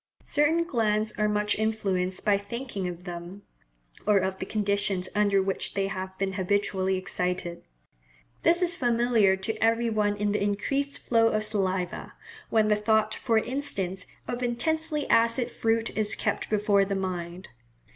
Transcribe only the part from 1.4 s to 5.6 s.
influenced by thinking of them, or of the conditions under